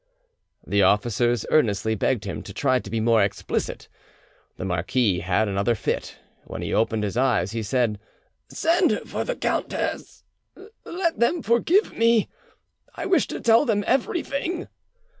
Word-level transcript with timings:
."The 0.65 0.81
officers 0.81 1.45
earnestly 1.51 1.93
begged 1.93 2.25
him 2.25 2.41
to 2.41 2.55
try 2.55 2.79
to 2.79 2.89
be 2.89 2.99
more 2.99 3.21
explicit. 3.21 3.87
The 4.57 4.65
marquis 4.65 5.19
had 5.19 5.47
another 5.47 5.75
fit; 5.75 6.17
when 6.43 6.63
he 6.63 6.73
opened 6.73 7.03
his 7.03 7.15
eyes, 7.17 7.51
he 7.51 7.61
said— 7.61 7.99
"Send 8.49 9.01
for 9.05 9.23
the 9.23 9.35
countess... 9.35 10.23
let 10.85 11.19
them 11.19 11.43
forgive 11.43 11.95
me... 11.95 12.29
I 12.95 13.05
wish 13.05 13.27
to 13.27 13.39
tell 13.39 13.63
them 13.63 13.83
everything." 13.85 14.67